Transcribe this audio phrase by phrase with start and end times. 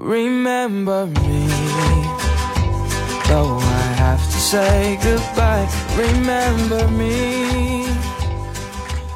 [0.00, 1.46] remember me.
[3.28, 7.86] Though I have to say goodbye, remember me.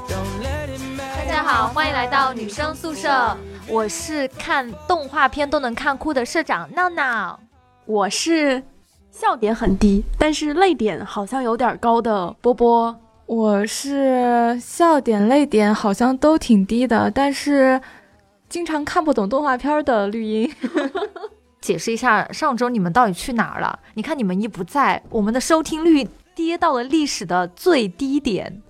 [0.07, 3.37] Don't let it 大家好，欢迎来到女生宿舍，
[3.67, 7.41] 我是看动画片都能看哭的社长闹闹。
[7.87, 8.63] 我是
[9.11, 12.95] 笑点很低，但是泪点好像有点高的波波。
[13.27, 17.81] 我是笑点、泪点好像都挺低的，但是
[18.55, 20.49] 经常看不懂动画片的绿茵。
[21.61, 23.77] 解释一下，上周你们到底去哪儿了？
[23.95, 28.63] 你看你们一不在，我们的收听率跌到了历史的最低点。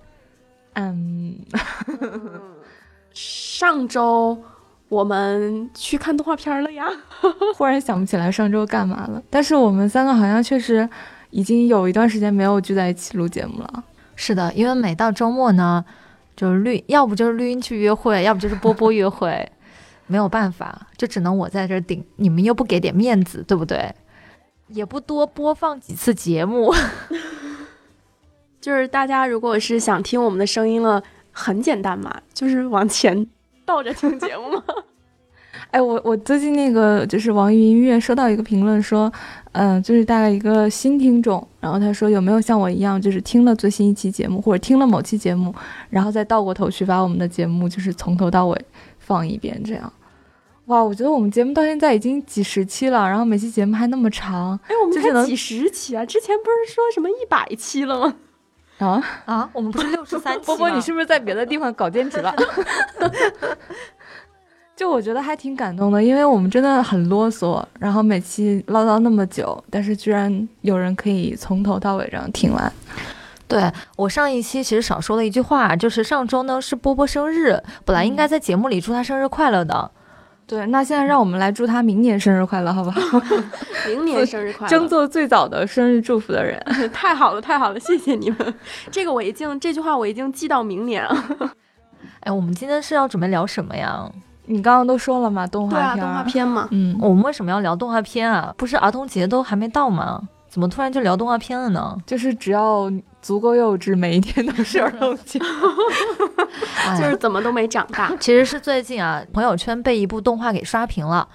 [0.73, 1.37] 嗯，
[3.13, 4.35] 上周
[4.89, 6.87] 我们去看动画片了呀。
[7.55, 10.89] 忽然想不起来上周干嘛了，但是我们三个好像确实
[11.29, 13.83] 已经有一段时间没有聚在一起录节目了。
[14.15, 15.85] 是的，因为每到周末呢，
[16.35, 19.47] 就是绿，要不就是绿茵去约会，要不就是波波约会，
[20.07, 23.93] 没有办法，就只能我在这儿顶，你们又不给点面子，对不对？
[24.67, 26.73] 也不多播放几次节目，
[28.59, 33.27] 就是大家如果是想听我们的声音了，很简单嘛，就是往前
[33.63, 34.63] 倒着听节目嘛。
[35.71, 39.11] 哎，我我最近那个就是网易云音乐收到一个评论说，
[39.53, 45.53] 嗯、就是大概一个新听众，然后他说有没有像我一样，就是听了最新一期节目或者听了某期节目，
[45.89, 48.65] 然后再倒过头去把我们的节目就是从头到尾
[49.05, 49.93] 放一遍，这样。
[50.65, 56.03] 哇，我觉得我们节目到现在已经几十期了，然后每期节目还那么长哎，我们就是能才几十期啊！
[56.03, 58.15] 之前不是说什么一百期了吗？
[58.79, 59.03] 啊！
[59.25, 62.33] 啊，我们不是六十三期波波，你是不是在别的地方搞兼职了？
[64.75, 72.73] 就我觉得还挺感动的，因为我们真的很啰嗦，然后每期唠叨那么久，但是居然有人可以从头到尾这样听完。
[73.55, 79.89] 对我上一期其实少说了一句话，就是上周呢是波波生日，本来应该在节目里祝他生日快乐的。
[80.45, 82.99] 对，那现在让我们来祝他明年生日快乐，好不好？
[83.87, 84.69] 明年生日快乐！
[84.69, 86.61] 争做最早的生日祝福的人。
[86.91, 88.53] 太好了，太好了，谢谢你们。
[88.91, 91.49] 这个我已经这句话我已经记到明年了。
[92.19, 94.07] 哎，我们今天是要准备聊什么呀？
[94.47, 96.23] 你刚刚都说了嘛，动画片，动画。
[96.23, 96.67] 片嘛。
[96.71, 98.53] 嗯，我们为什么要聊动画片啊？
[98.57, 100.21] 不是儿童节都还没到吗？
[100.47, 101.97] 怎么突然就聊动画片了呢？
[102.05, 102.89] 就是只要
[103.25, 105.39] 足够幼稚，每一天都是儿童节。
[106.85, 108.15] 哎 就是怎么都没长大。
[108.21, 111.27] 其实是最近啊，朋友圈被一部动画给刷屏了。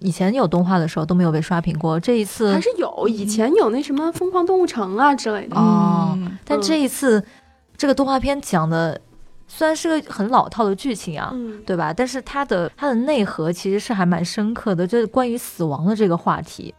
[0.00, 5.56] 以前有动画的时候都没有被刷屏过，这一次还是有，以前有那什么《疯狂动物城》啊之类的。
[5.56, 7.24] 哦嗯但这一次、
[7.74, 9.00] 这个动画片讲的
[9.48, 11.90] 虽然是个很老套的剧情啊，嗯，对吧？
[11.90, 16.74] 但是它的它的内核其实是还蛮深刻的，就是关于死亡的这个话题。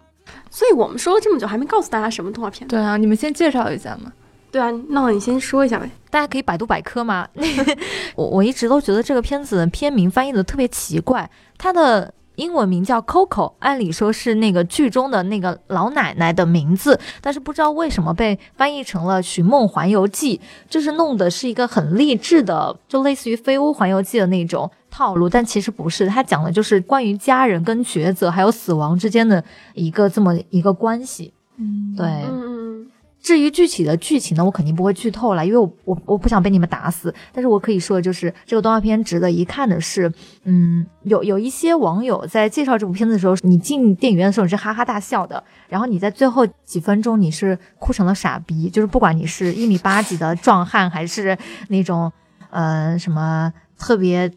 [0.51, 2.67] 所以我们说了这么久，还没告诉大家什么动画片。
[2.67, 4.11] 对啊，你们先介绍一下嘛。
[4.51, 5.89] 对啊，那你先说一下呗。
[6.09, 7.27] 大家可以百度百科吗。
[8.15, 20.37] 我我一直都觉得这个片子的片名翻译的特别奇怪，它的英文名叫 Coco，按理说是那个剧中的那个老奶奶的名字，但是不知道为什么被翻译成了《寻梦环游记》，
[20.69, 29.41] 就是弄的是一个很励志的，就类似于《飞屋环游记》的那种套路，但其实不是，它讲的就是关于家人跟抉择还有死亡之间的
[29.75, 31.33] 一个这么一个关系。
[31.57, 32.41] 嗯，对，嗯
[32.81, 32.90] 嗯
[33.21, 37.13] 至于具体的剧情呢，我肯定不会剧透了，因为我我我不想被你们打死。
[37.31, 40.11] 但是我可以说就是，这个动画片值得一看的是，
[40.43, 51.37] 嗯，有有一些网友在介绍这部片子的时候，你进电影院的时候你是哈哈大笑的，然后你在最后几分钟你是哭成了傻逼，就是不管你是一米八几的壮汉，还是
[51.69, 52.11] 那种
[52.49, 54.31] 呃什么特别。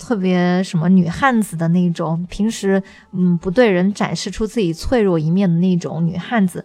[0.00, 6.64] 特别什么女汉子的那种，平时嗯不对人展示出自己脆弱一面的那种女汉子，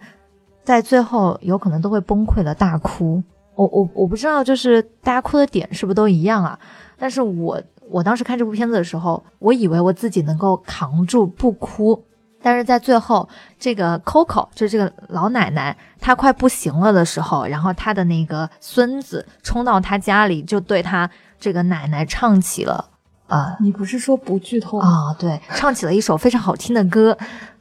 [0.64, 3.22] 在最后有可能都会崩溃的大哭。
[3.56, 6.58] 我我我不知道，就是大家哭的点是不是都一样啊？
[6.98, 12.04] 但是我我当时看这部片子的时候，我以为我自己能够扛住不哭，
[12.42, 13.30] 但是在最后，
[13.60, 21.08] 这个 Coco 就是这个老奶奶，她快不行了的时候，然后她的那个孙子冲到她家里，就对她
[21.40, 22.90] 这个奶奶唱起了
[23.28, 24.88] 啊你不是说不剧透吗？
[24.88, 27.16] 啊，对，唱起了一首非常好听的歌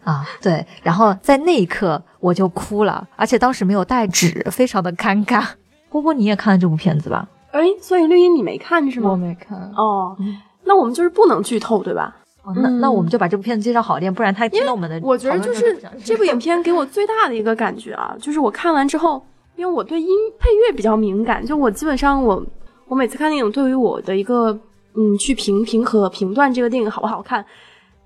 [0.05, 5.45] 啊，对，然后在那一刻我就哭了，而且当时没有带纸，非常的尴尬。
[5.89, 7.29] 波波，你也看了这部片子吧？
[7.53, 9.17] 哎，所以绿茵你没看是吗我？
[9.17, 9.59] 没看。
[9.77, 10.17] 哦，
[10.65, 12.17] 那我们就是不能剧透，对吧？
[12.43, 19.25] 哦，那、嗯那我们就把这部片子介绍好一点，不然他听到我们的我觉得就是这部影片给我最大的一个感觉啊，就是我看完之后，
[19.55, 20.09] 因为我对音
[20.41, 22.45] 配乐比较敏感，就我基本上我
[22.89, 24.59] 我每次看电影，对于我的一个
[24.97, 27.45] 嗯去评评和评断这个电影好不好看，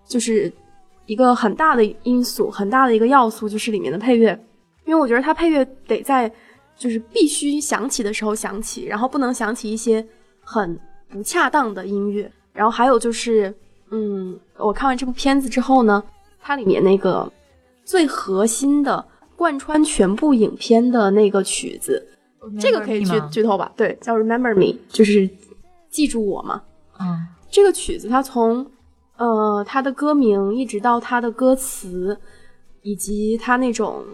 [0.06, 0.53] 就是
[1.06, 4.38] 一个很大的因素，很大的一个要素就是里面的配乐，
[4.85, 6.31] 因为我觉得它配乐得在
[6.76, 10.06] 就是必须响起的时候响起，然后不能响起一些
[10.41, 12.31] 很不恰当的音乐。
[12.53, 13.55] 然后还有就是，
[13.91, 16.03] 嗯，我看完这部片子之后呢，
[16.41, 17.31] 它里面那个
[17.85, 19.05] 最核心的、
[19.37, 22.06] 贯穿全部影片的那个曲子，
[22.58, 23.70] 这个可以剧剧透吧？
[23.76, 25.29] 对，叫《Remember Me》，就是
[25.91, 26.62] 记住我嘛。
[26.99, 28.67] 嗯，这个曲子它从
[29.17, 32.19] 呃他的歌名一直到他的歌词，
[32.83, 34.05] 以及他那种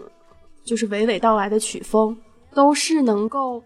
[0.63, 2.17] 就是娓娓道来的曲风，
[2.53, 3.63] 都是能够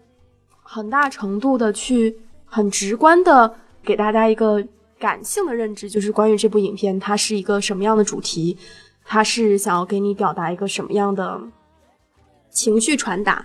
[0.62, 4.62] 很大程度的去很直观的给大家一个
[4.98, 8.58] 感性的认知，就是关于这部影片它是一个什么样的主题，
[9.04, 11.40] 它是想要给你表达一个什么样的
[12.50, 13.44] 情绪传达。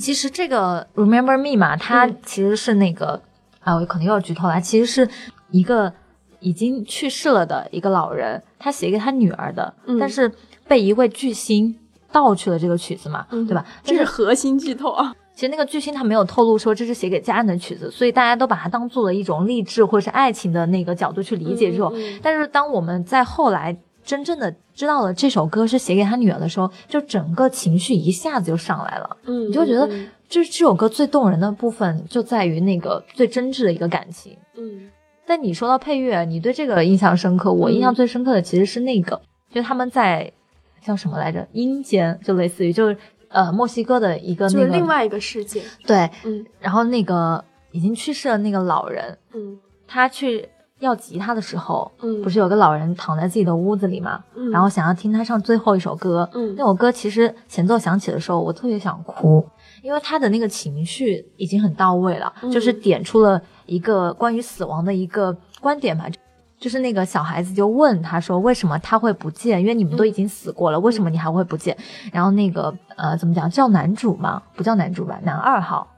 [0.00, 3.22] 其实这个 Remember Me 嘛，它嗯其实是那个、
[3.60, 5.08] 啊，我可能又要剧透了，其实是
[5.50, 5.92] 一个
[6.40, 10.30] 已经去世了的一个老人，他写给他女儿的，嗯但是
[10.66, 11.74] 被一位巨星
[12.12, 13.64] 盗去了这个曲子嘛，嗯对吧？
[13.82, 15.14] 这是核心剧透啊！
[15.34, 21.92] 其实那个巨星他没有透露说这是写给家人的曲子，所以大家都把它当做了一种励志或者是爱情的那个角度去理解这种。
[21.94, 29.16] 嗯嗯但是当我们在后来真正的知道了这首歌是写给他女儿的时候，就整个情绪一下子就上来了。
[29.26, 34.36] 嗯，你就觉得嗯就是这首歌最动人的部分就在于那个最真挚的一个感情。
[34.56, 34.90] 嗯
[35.28, 39.20] 但你说到配乐，你对这个印象深刻，我印象最深刻的其实是那个，
[39.52, 40.32] 就他们在
[40.80, 41.46] 叫什么来着？
[41.52, 42.96] 阴间，就类似于就是
[43.28, 45.62] 呃墨西哥的一个那个是另外一个世界。
[45.86, 46.44] 对，嗯。
[46.58, 49.58] 然后那个已经去世的那个老人，嗯。
[49.86, 50.48] 他去
[50.80, 56.54] 要吉他的时候，嗯，不是有个老人躺在自己的屋子里嘛，嗯，然后想要听他唱最后一首歌，嗯。
[56.56, 59.46] 那首歌其实前奏响起的时候，我特别想哭，
[59.88, 66.04] 因为他的那个情绪已经很到位了，嗯就是点出了一个关于死亡的一个观点嘛。
[66.60, 69.58] 就是那个小孩子就问他说：“为什么他会不见？
[69.58, 71.74] 因为你们都已经死过了，为什么你还会不见？”
[72.12, 74.42] 然后那个呃，怎么讲叫男主嘛？
[74.54, 75.18] 不叫男主吧？
[75.22, 75.88] 男二号，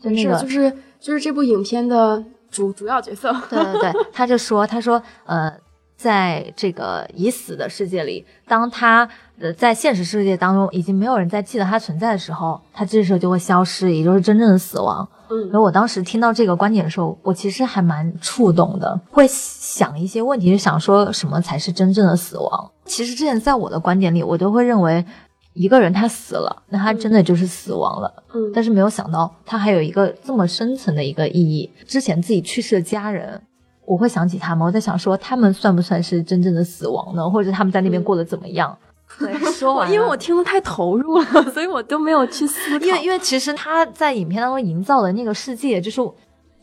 [0.00, 3.32] 就那个是就是就是这部影片的主主要角色。
[3.48, 5.52] 对对对，他就说，他说，呃，
[5.94, 9.08] 在这个已死的世界里，当他
[9.40, 15.08] 呃在现实世界当中已经没有人再记得他存在的时候，他这时候就会消失，也就是真正的死亡。
[15.30, 22.70] 嗯然后我当时听到这个观点的时候，我其实还蛮触动的，会想一些问题，就想说什么才是真正的死亡。
[22.84, 25.04] 其实之前在我的观点里，我都会认为。
[25.54, 28.22] 一个人他死了，那他真的就是死亡了。
[28.32, 31.68] 嗯但是没有想到，他还有一个这么深层的一个意义。
[31.84, 33.42] 之前自己去世的家人，
[33.84, 37.28] 我会想起他们，我在想说，他们算不算是真正的死亡呢？
[37.28, 38.76] 或者他们在那边过得怎么样？
[38.78, 38.87] 对，
[39.52, 42.86] 说完了，因为我听得太投入了， 所以我都没有去思考。
[42.86, 46.00] 因为因为其实他在影片当中营造的那个世界，就是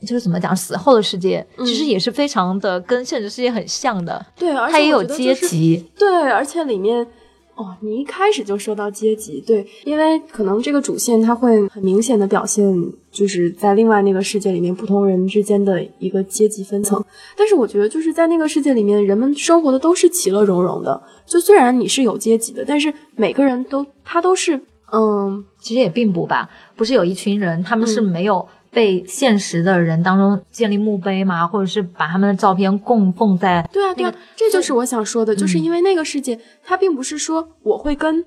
[0.01, 4.23] 就是怎么讲，死后的世界，嗯其实也是非常的跟现实世界很像的。
[4.35, 7.05] 对，而且他也有阶级，对，而且里面
[7.55, 17.01] 哦，你一开始就说到阶级，对，因为可能这个主线它会很明显的表现，就是在另外那个世界里面不同人之间的一个阶级分层。
[17.37, 21.01] 但是我觉得就是在那个世界里面，人们生活的都是其乐融融的。
[21.25, 24.59] 就虽然你是有阶级的，但是每个人都他都是
[24.91, 26.49] 嗯其实也并不吧。
[26.75, 28.45] 不是有一群人，他们是嗯没有
[28.75, 31.47] 被现实的人当中建立墓碑吗？
[31.47, 38.25] 或者是把他们的照片供奉在对啊，对啊，这就是我想说的，就是因为那个世界，它并不是说我会跟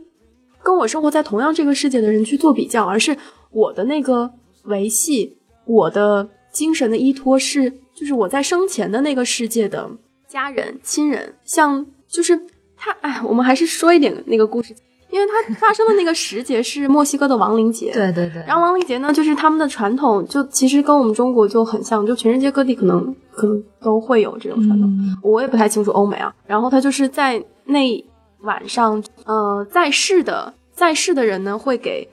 [0.63, 3.15] 跟我生活在同样这个世界的人去做比较，而是
[3.51, 4.33] 我的那个
[4.65, 5.37] 维系，
[5.67, 9.91] 我的精神的依托是，就是我在生前的那个世界的
[10.27, 12.41] 家人、亲人，像就是
[12.75, 14.75] 他，哎，我们还是说一点那个故事，
[15.11, 24.89] 因为它发生的那个时节是墨西哥的亡灵节， 对对对，然后亡灵节呢，就是他们的传统，就其实跟我们中国就很像，就全世界各地可能可能都会有这种传统。
[24.91, 26.33] 嗯我也不太清楚欧美啊。
[26.47, 28.05] 然后他就是在那
[28.41, 32.07] 晚上，呃，在世的在世的人呢，会给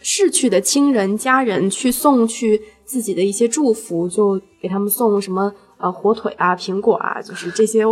[0.00, 7.84] 逝去的亲人家人去送去自己的一些祝福，就给他们送什么呃火腿啊、苹果啊，就是这些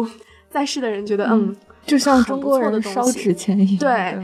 [0.50, 1.54] 在世的人觉得嗯。
[1.86, 4.18] 就像中国不错的人烧纸钱一样，对？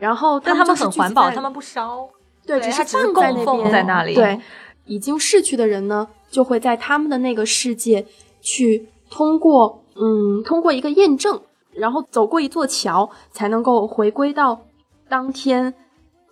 [0.00, 2.08] 然后但他们很环保，在他们不烧。
[2.44, 4.40] 对，只对只是放在供奉那边在那里对，
[4.86, 8.04] 已经逝去的人呢，就会在他们的那个世界
[8.40, 11.40] 去通过嗯，通过一个验证，
[11.72, 14.62] 然后走过一座桥，才能够回归到
[15.08, 15.72] 当天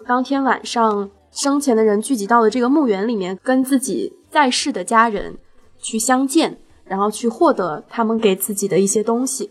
[0.06, 5.36] 当天晚上生前的人聚集到的这个墓园里面，跟自己在世的家人
[5.78, 9.50] 去相见，然后去获得他们给自己的一些东西。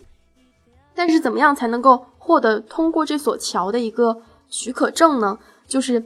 [0.95, 5.39] 但是怎么样才能够获得通过这所桥的一个许可证呢？
[5.65, 6.03] 就是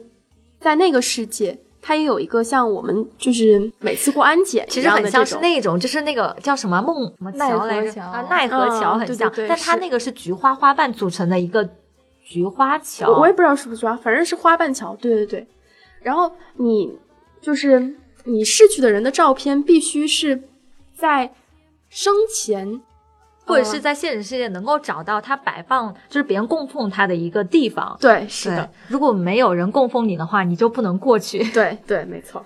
[0.60, 5.36] 在那个世界，它也有一个像我们就是每次过安检其实很像是。
[5.38, 11.68] 那种，就是那个叫什么梦什么奈何桥来着啊，奈何桥嗯对对很像，对但它那个是菊花花瓣组成的一个
[12.24, 13.10] 菊花桥。
[13.10, 14.96] 我我也不知道是不是啊，反正是花瓣桥。
[15.00, 15.46] 对对对。
[16.00, 16.96] 然后你
[17.40, 20.42] 就是你逝去的人的照片，必须是
[20.96, 21.32] 在
[21.88, 22.80] 生前
[23.46, 27.96] 或者是在现实世界能够找到它摆放，就是别人供奉它的一个地方。
[28.00, 31.42] 对，是的，，如果没有人供奉你的话，你就不能过去。
[31.52, 32.44] 对对，没错。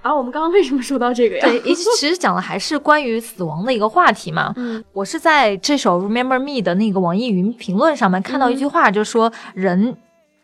[0.00, 1.46] 啊，我们刚刚为什么说到这个呀？
[1.46, 4.52] 对，其实讲的还是关于死亡的一个话题嘛。
[4.56, 9.96] 嗯 我是在这首《Remember Me》的那个网易云评论上面看到一句话，就说人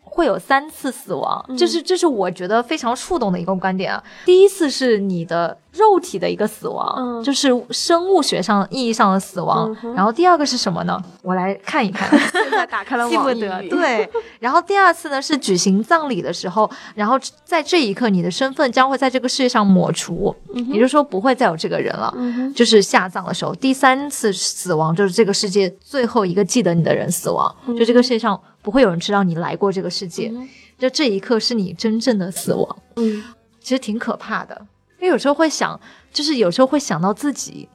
[0.03, 4.03] 会有三次死亡，嗯这是这是我觉得非常触动的一个观点啊。
[4.25, 9.75] 第一次是你的肉体的一个死亡，嗯就是生物学上意义上的死亡。
[9.83, 11.01] 嗯然后第二个是什么呢？
[11.21, 12.09] 我来看一看。
[12.31, 14.09] 现在打开了记不网易得，对。
[14.39, 22.13] 然后第二次呢是举行葬礼的时候，然后在这一刻，你的身份将会在这个世界上抹除，也就是说不会再有这个人了。
[22.17, 33.23] 嗯，就是下葬的时候，第三次死亡就是这个世界最后一个记得你的人死亡，就这个世界上不会有人知道你来过这个世界，嗯就这一刻是你真正的死亡，嗯
[33.61, 34.61] 其实挺可怕的。
[35.05, 35.79] 因为有时候会想，
[36.11, 37.69] 就是有时候会想到自己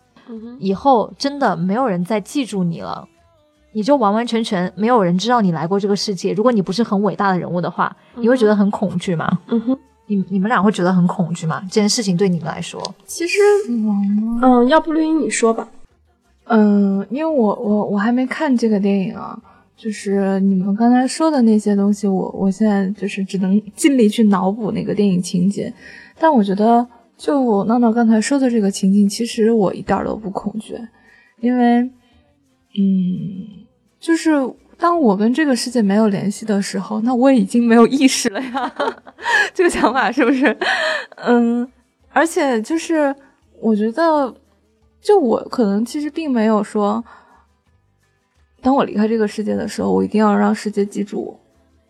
[0.58, 3.06] 以后真的没有人再记住你了，
[3.72, 6.32] 你就完完全全没有人知道你来过这个世界。
[6.32, 9.38] 如果你不是很伟大的人物的话，你会觉得很恐惧吗？
[9.46, 9.78] 嗯哼。
[10.08, 11.62] 你你们俩会觉得很恐惧吗？
[11.70, 13.38] 这件事情对你们来说，其实？
[13.68, 15.68] 嗯，要不绿茵你说吧。
[16.46, 19.38] 嗯，因为我我我还没看这个电影啊，
[19.76, 25.72] 就是你们刚才说的那些东西，我我现在就是只能尽力去脑补那个电影情节，
[26.18, 26.84] 但我觉得
[27.20, 30.74] 就我闹闹刚才说的这个情景，其实我一点儿都不恐惧，
[31.40, 31.82] 因为，
[32.78, 33.66] 嗯，
[34.00, 34.30] 就是
[34.78, 38.74] 当我跟这个世界没有联系的时候，那我已经没有意识了呀，
[39.52, 40.56] 这个想法是不是？
[41.16, 41.70] 嗯，
[42.08, 43.14] 而且就是
[43.60, 44.34] 我觉得。
[45.02, 47.02] 就我可能其实并没有说，
[48.60, 51.40] 当我离开这个世界的时候，我一定要让世界记住我，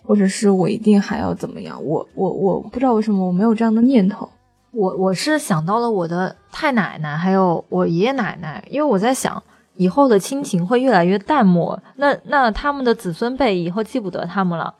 [0.04, 1.84] 或者是我一定还要怎么样。
[1.84, 4.28] 我我我不知道为什么我没有这样的念头。
[4.72, 9.42] 我我是想到了我的太奶奶，还有我爷爷奶奶，因为我在想，
[9.74, 14.72] 以后的亲情会越来越淡漠，那那他们的子孙辈以后记不得他们了，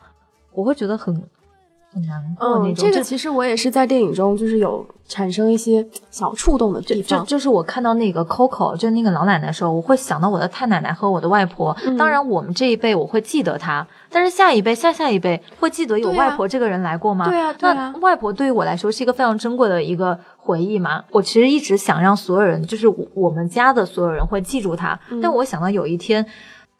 [0.53, 1.23] 我会觉得很
[1.93, 2.73] 很难过那种。
[2.73, 7.21] 嗯，这个其实我也是在电影中，就是有产生一些小触动的地方。
[7.21, 11.77] 就就是我看到那个 Coco，就那个老奶奶的时候，我会想到我的太奶奶和我的外婆。
[11.85, 17.29] 嗯当然，我们这一辈我会记得她，但是下一辈、下下一辈会记得有外婆这个人来过吗？
[17.29, 21.03] 对啊对啊那外婆对于我来说是一个非常珍贵的一个回忆嘛。
[21.11, 26.25] 我其实一直想让所有人，就是我我们家的所有人会记住她，嗯但我想到有一天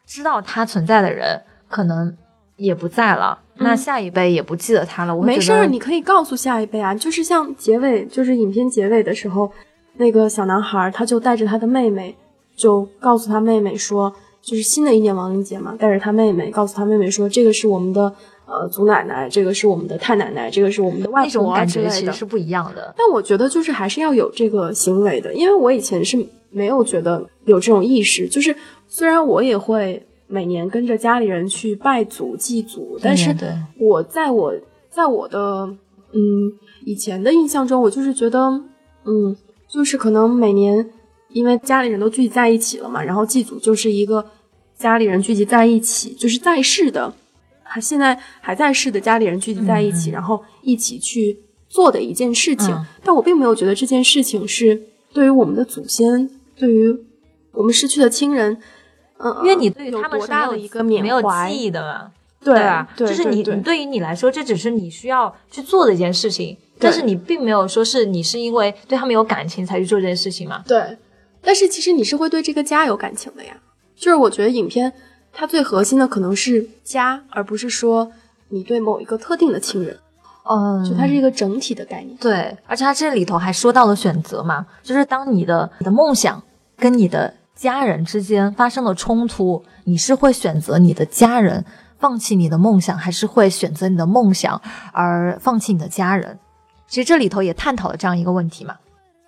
[0.05, 2.15] 知道她存在的人可能
[2.61, 5.15] 也不在了，那下一辈也不记得他了。
[5.15, 9.51] 我没事儿，你可以告诉下一辈啊，就是像结尾，就是影片结尾的时候，
[9.97, 12.15] 那个小男孩儿他就带着他的妹妹，
[12.55, 18.13] 就告诉他妹妹说，就是新的一年亡灵节嘛，带着他妹妹，告诉他妹妹说，这个是我们的
[18.45, 21.91] 呃祖奶奶，这个是我们的太奶奶，这个是我们的外婆啊感觉之类的。
[21.91, 22.93] 其实是不一样的。
[22.95, 26.17] 但我觉得就是还是要有这个行为的，因为我以前是
[26.51, 28.55] 没有觉得有这种意识，就是
[28.87, 34.53] 虽然我也会每年跟着家里人去拜祖祭祖，但是对我在我
[34.89, 35.65] 在我的
[36.13, 36.49] 嗯
[36.85, 38.39] 以前的印象中，我就是觉得
[39.03, 39.35] 嗯，
[39.67, 40.89] 就是可能每年
[41.33, 44.25] 因为家里人都聚集在一起了嘛，然后祭祖就是一个
[44.77, 47.13] 家里人聚集在一起，就是在世的，
[47.61, 52.73] 还现在还在世的家里人聚集在一起，然后一起去做的一件事情。
[52.73, 54.81] 嗯但我并没有觉得这件事情是
[55.13, 56.97] 对于我们的祖先，对于
[57.51, 58.57] 我们失去的亲人。
[59.23, 62.11] 嗯，因为你对于他们是没有多大的一个缅没有怀，记忆的嘛，
[62.43, 62.87] 对吧？
[62.95, 70.63] 就是你，对你对于你来说，这只是你需要去做的一件事情，但是你并没有说是你是因为对他们有感情才去做这件事情嘛。
[70.67, 70.97] 对，
[71.41, 73.53] 但是其实你是会对这个家有感情的呀。
[73.95, 74.91] 就是我觉得影片
[75.31, 78.11] 它最核心的可能是家，而不是说
[78.49, 79.95] 你对某一个特定的亲人，
[80.49, 82.17] 嗯，就它是一个整体的概念。
[82.17, 86.41] 对，而且它这里头还说到了选择嘛，就是当你的你的梦想
[86.77, 91.63] 跟你的家人之间发生了冲突，你是会选择你的家人，
[91.99, 94.59] 放弃你的梦想，还是会选择你的梦想
[94.91, 96.39] 而放弃你的家人？
[96.87, 98.77] 其实这里头也探讨了这样一个问题嘛，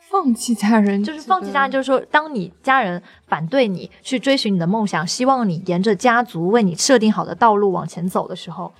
[0.09, 8.73] 放弃家人，就是放弃家人，就是说，当你家人反对你去追寻你的梦想，希望你沿着家族为你设定好的道路往前走的时候，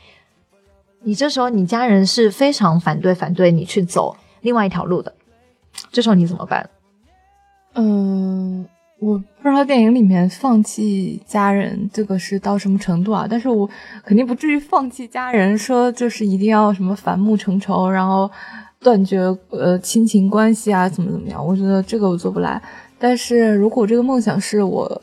[1.04, 5.14] 你这时候你家人是非常反对反对你去走另外一条路的，
[5.92, 6.68] 这时候你怎么办？
[7.76, 8.68] 嗯，
[9.04, 13.28] 我不知道电影里面放弃家人这个是到什么程度啊？
[13.30, 13.70] 但是我
[14.06, 18.30] 肯定不至于放弃家人，说就是一定要什么反目成仇，然后
[18.80, 19.20] 断绝
[19.50, 21.46] 呃亲情关系啊，怎么怎么样？
[21.46, 22.62] 我觉得这个我做不来。
[22.98, 25.02] 但是如果这个梦想是我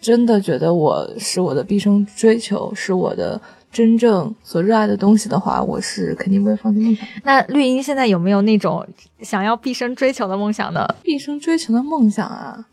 [0.00, 3.40] 真的觉得我是我的毕生追求，是我的
[3.70, 7.06] 真正所热爱的东西的话，我是肯定不会放弃梦想。
[7.22, 8.86] 那绿茵现在有没有那种
[9.20, 10.86] 想要毕生追求的梦想呢？
[11.02, 12.66] 毕生追求的梦想啊，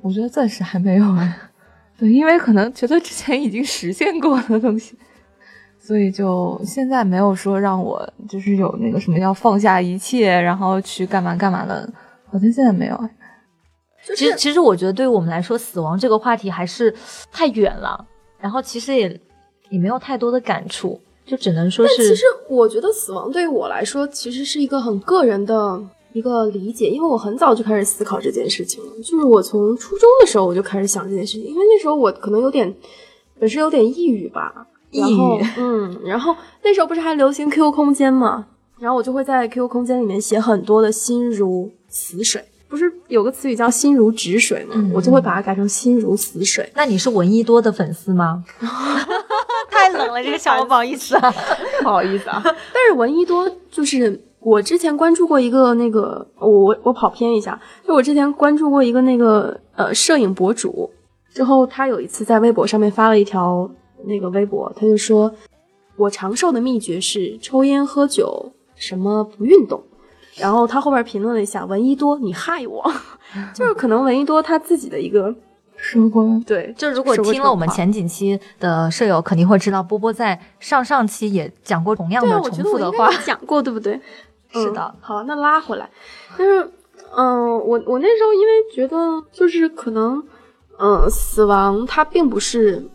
[0.00, 1.36] 我觉得暂时还没有哎，
[1.98, 4.96] 对，因为可能觉得之前已经实现过的东西，
[5.78, 11.88] 所以就现在没有说让我就是有那个什么要放下一切，然后去干嘛干嘛的，
[12.26, 13.10] 好像现在没有哎。
[14.14, 16.94] 其实，其实我觉得对于我们来说，死亡这个话题还是
[17.30, 18.06] 太远了，
[18.38, 19.20] 然后其实也
[19.68, 21.96] 也没有太多的感触，就只能说是。
[22.08, 25.78] 其实我觉得死亡对于我来说，其实是一个很个人的
[26.12, 32.74] 一个理解，因为我很早就开始思考这件事情了，就是我从初中的时候我就开始想这件事情，因为那时候我可能有点
[33.38, 38.46] 本身有点抑郁吧，然后嗯，然后那时候不是还流行 QQ 空间嘛，
[38.78, 42.44] 然后我就会在 QQ 空间里面写很多的心如死水。
[42.70, 44.74] 不是有个词语叫“心如止水”吗？
[44.92, 46.70] 我就会把它改成“心如死水”。
[46.76, 48.44] 那你是闻一多的粉丝吗？
[49.70, 51.34] 太冷了，这个小不好意思啊，
[51.82, 52.42] 不好意思啊。
[52.44, 60.90] 但是闻一多就是我之前关注过一个那个，我我我跑偏一下，就我之前关注过一个那个呃摄影博主，
[61.34, 63.70] 之后他有一次在微博上面发了一条
[64.04, 65.32] 那个微博，他就说
[65.96, 69.82] 我长寿的秘诀是抽烟喝酒，什么不运动。
[70.36, 72.92] 然后他后边评论了一下：“闻一多，你害我。
[73.52, 75.34] ”就是可能闻一多他自己的一个
[75.76, 76.40] 收获。
[76.46, 83.10] 对，就如果听了我们前几期的舍友，肯定会知道波波在上上期也讲过同样的重复的话。
[83.26, 84.00] 讲过对不对？
[84.50, 84.94] 是的。
[85.00, 85.90] 好，那拉回来。
[86.36, 86.70] 但是，
[87.16, 90.22] 嗯，我我那时候因为觉得，就是可能，
[90.78, 92.88] 嗯，死亡它并不是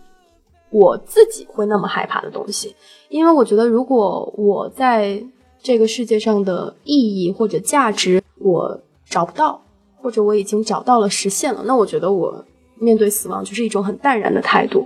[0.69, 2.75] 我自己会那么害怕的东西，
[3.09, 5.23] 因为我觉得如果我在。
[5.65, 9.63] 这个世界上的意义或者价值，我找不到，
[9.95, 11.63] 或者我已经找到了，实现了。
[11.65, 12.43] 那我觉得我
[12.75, 14.85] 面对死亡就是一种很淡然的态度。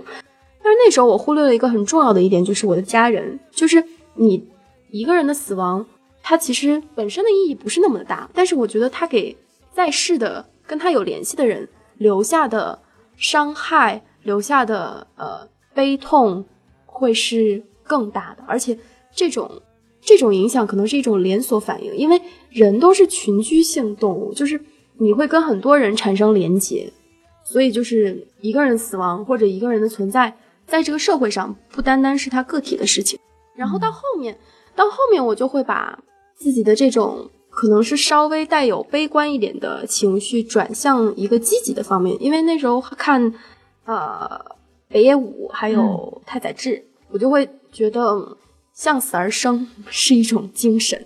[0.62, 3.40] 但是那时候我忽略了一个很重要的一点，就是我的家人。
[3.50, 3.82] 就是
[4.14, 4.46] 你
[4.92, 5.84] 一个人的死亡，
[6.28, 9.34] 它其实本身的意义不是那么的大，但是我觉得它给
[9.72, 11.66] 在世的跟他有联系的人
[11.96, 12.78] 留下的
[13.16, 16.44] 伤害，留下的呃悲痛
[16.84, 18.78] 会是更大的，而且
[19.10, 19.50] 这种。
[20.00, 24.58] 这种影响可能是一种连锁反应，因为人都是群居性动物，就是
[24.96, 26.90] 你会跟很多人产生连结，
[27.44, 30.34] 所以就是一个人死亡或者一个人的存在，
[30.66, 33.18] 在这个社会上不单单是他个体的事情。
[33.54, 34.38] 然后到后面，
[34.74, 35.98] 到后面我就会把
[36.38, 43.34] 自己的这种可能是稍微带有悲观一点的情绪转向一个积极的方面，因为那时候看
[43.84, 44.40] 呃
[44.88, 48.38] 北野武还有太宰治，我就会觉得。
[48.78, 51.04] 向死而生是一种精神，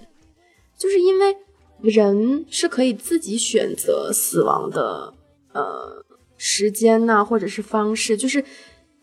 [0.77, 1.35] 就是因为
[1.81, 5.15] 人是可以自己选择死亡的，
[5.55, 6.05] 呃，
[6.37, 8.45] 时间呐，或者是方式，就是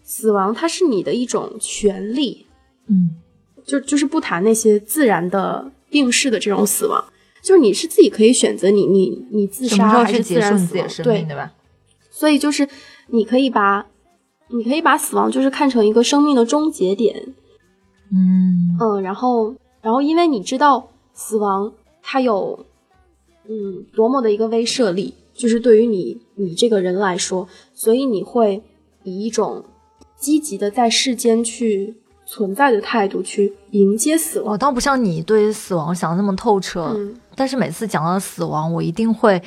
[0.03, 2.45] 死亡它是你的一种权利，
[2.85, 3.15] 嗯，
[3.65, 7.03] 就就是不谈那些自然的病逝的这种死亡，
[7.41, 11.53] 就是你是自己可以选择你你你自杀还是自然死亡，对对吧？
[12.09, 12.67] 所以就是
[13.07, 13.87] 你可以把
[14.49, 17.33] 你可以把死亡就是看成一个生命的终结点。
[18.11, 21.71] 嗯嗯，然后然后，因为你知道死亡
[22.01, 22.65] 它有
[23.47, 28.63] 嗯多么的一个威慑力，就是对于你你这个人来说，所以你会
[29.03, 29.63] 以一种
[30.17, 31.95] 积极的在世间去
[32.31, 34.53] 存在的态度去迎接死亡。
[34.53, 36.95] 我倒不像你对死亡想的那么透彻，
[37.35, 39.41] 但是每次讲到死亡，我一定会。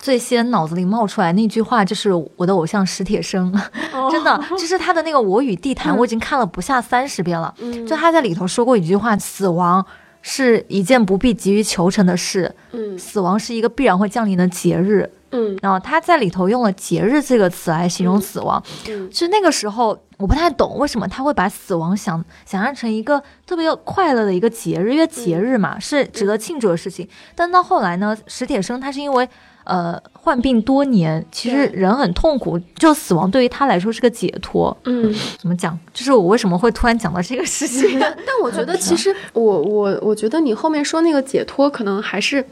[0.00, 3.52] 最先脑子里冒出来那句话就是我的偶像史铁生，
[4.12, 7.52] 真的就是他的那个《我与地坛》，我已经看了不下三十遍了。
[7.84, 9.84] 就他在里头说过一句话：“死亡
[10.22, 12.54] 是一件不必急于求成的事，
[12.96, 18.62] 死亡是一个必然会降临的节日。”嗯，然后他在里头用了“节日”这个词来形容死亡。
[19.10, 27.08] 其实那个时候我不太懂为什么他会把死亡想想象成一个特别快乐的一个节日，因为节日嘛是值得庆祝的事情。
[27.34, 29.28] 但到后来呢，史铁生他是因为。
[29.64, 34.74] 呃，患病多年，其实人很痛苦，就死亡对于他来说是个解脱。
[34.84, 35.78] 嗯，怎么讲？
[35.92, 38.00] 就是我为什么会突然讲到这个事情？
[38.00, 42.42] 但我觉得，其实我我我觉得你后面说那个解脱，可能还是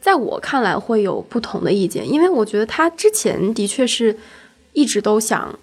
[0.00, 4.16] 在我看来会有不同的意见，因为我觉得他之前的确是
[4.72, 5.58] 一直都想。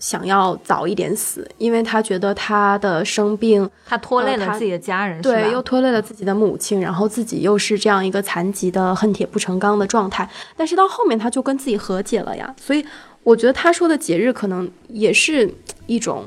[0.00, 10.30] 想要早一点死，因为他觉得他的生病，他拖累了自己的家人，对，又拖累了自己的母亲，然后自己又是这样一个残疾的恨铁不成钢的状态。
[10.56, 12.86] 但是到后面他就跟自己和解了呀，所以
[13.24, 15.52] 我觉得他说的节日可能也是
[15.88, 16.24] 一种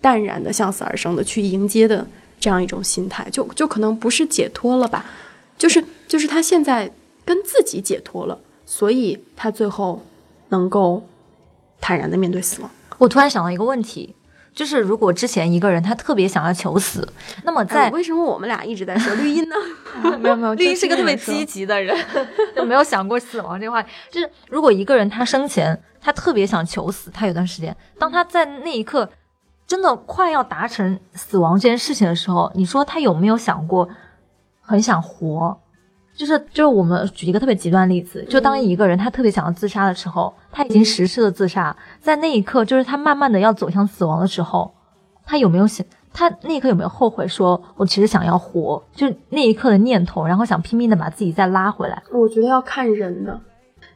[0.00, 2.06] 淡然的向死而生的去迎接的
[2.40, 5.04] 这样一种心态，就就可能不是解脱了吧，
[5.60, 6.90] 就是就是他现在
[7.22, 10.02] 跟自己解脱了，所以他最后
[10.48, 11.06] 能够
[11.82, 12.70] 坦然的面对死亡。
[12.96, 14.16] 我突然想到一个问题，
[14.54, 17.06] 就是如果之前一个人他特别想要求死，
[17.44, 19.56] 那么在、哎为什么我们俩一直在说绿茵呢？
[20.18, 21.94] 没 有没有， 绿茵是个特别积积极的人，
[22.56, 23.90] 就没有想过死亡这个话题。
[24.10, 29.08] 就是如果一个人他生前他特别想求死，他有段时间，当他在那一刻
[29.66, 33.88] 真的快要达成死亡这件事情的时候，你说他有没有想过
[34.70, 35.56] 很想活？
[36.14, 44.72] 就是就是我们举一个特别极端的例子，就当一个人他特别想要自杀的时候，他已经实施了自杀，在那一刻，就是他慢慢的要走向死亡的时候，
[45.24, 45.84] 他有没有想？
[46.12, 52.02] 他那一刻有没有后悔说，我其实想要活，就那一刻的念头，然后想拼命的把自己再拉回来。
[52.12, 53.40] 我觉得要看人的。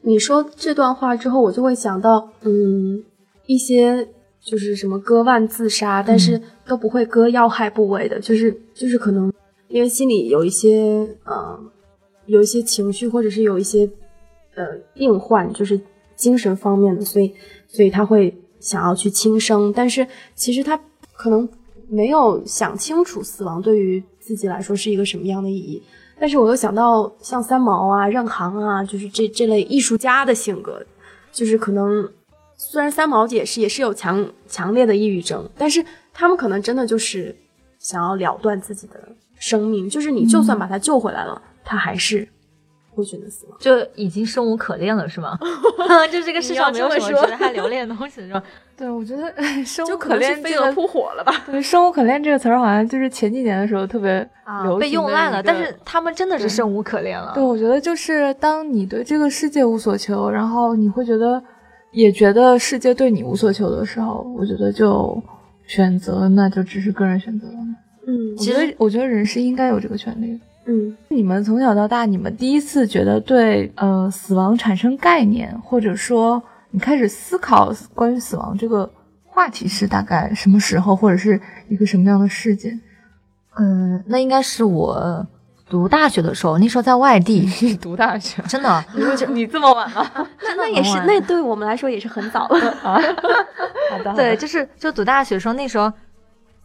[0.03, 3.03] 你说这段话之后，我就会想到，嗯，
[3.47, 4.07] 一些
[4.41, 9.33] 就是什么割腕自杀，但是都不会割要害部位的，就是就是可能
[9.75, 11.59] 因为心里有一些呃
[12.27, 13.91] 有一些情绪，或者是有一些
[14.55, 15.81] 呃病患，就是
[16.15, 17.35] 精神方面的，所以
[17.67, 20.07] 所以他会想要去轻生，但是
[20.37, 20.81] 其实他
[21.17, 21.49] 可能
[21.89, 25.83] 没有想清楚死亡对于自己来说是一个什么样的意义。
[26.21, 30.87] 但是我又想到像三毛啊、任航啊，就是这这类艺术家的性格，
[31.33, 32.09] 就是可能
[32.57, 37.35] 虽然三毛也是也是有强强烈的抑郁症，但是他们可能真的就是
[37.81, 39.09] 想要了断自己的
[39.45, 42.27] 生命，就是你就算把他救回来了，他还是
[42.95, 43.57] 会选择死亡。
[43.61, 45.39] 就已经生无可恋了，是吗？
[46.11, 48.43] 就这个世上没有什么值得他留恋的东西，是吧？
[48.75, 49.33] 对，我觉得
[49.65, 51.33] 生无可恋这个飞蛾扑火了吧？
[51.47, 55.43] 对，生无可恋这个词儿好像就是前几年的时候特别啊，被用烂了。
[55.43, 57.33] 但是他们真的是生无可恋了。
[57.35, 61.43] 对，我觉得就是当你对这个世界无所求，然后你会觉得
[61.93, 65.23] 也觉得世界对你无所求的时候，我觉得就
[65.67, 67.55] 选择那就只是个人选择了。
[68.07, 70.41] 嗯其实我觉得人是应该有这个权利的。
[70.67, 78.91] 嗯你们从小到大，你们第一次觉得对呃死亡产生概念，或者说你开始思考关于死亡这个
[79.27, 82.81] 话题是大概什么时候，或者是一个什么样的事件？
[83.57, 85.27] 嗯，那应该是我
[85.69, 88.85] 读大学的时候，那时候在外地， 你读大学，真的，
[89.29, 90.05] 你这么晚吗？
[90.41, 92.71] 真的那也是，那对我们来说也是很早了。
[92.83, 93.01] 啊
[93.91, 95.93] 好的，对，就是就读大学的时候，那时候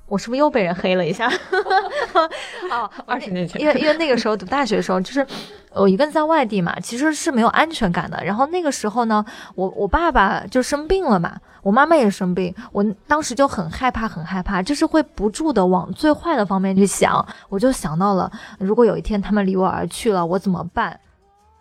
[0.09, 1.31] 我是不是又被人黑了一下？
[2.71, 5.25] 哦， 二十年前因为因为那个时候读大学的时候，就是
[5.71, 8.21] 我一个人在外地嘛，其实是没有安全感的。
[8.23, 9.23] 然后那个时候呢，
[9.55, 17.25] 我我爸爸就生病了嘛，我妈妈也生病，我当时就很害怕，很害怕，就是会不住的往最坏的方面去想。
[17.47, 20.99] 我就想到了，如果有一天他们离我而去了，我怎么办？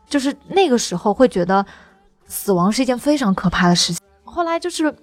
[0.07, 1.65] 就是那个时候会觉得
[2.27, 4.03] 死亡是一件非常可怕的事情。
[4.25, 4.95] 后来就是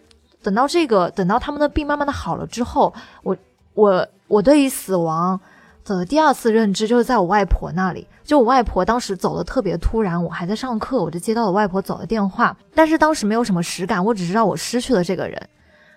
[0.46, 3.36] 等到这个，等到他们的病慢慢的好了之后，我
[3.74, 5.40] 我我对于死亡
[5.84, 8.08] 的第二次认知就是在我外婆那里。
[8.24, 15.50] 就我外婆当时走的特别突然，我还在上课，我就接到了外婆走的电话，但是当时没有什么实感，我只知道我失去了这个人。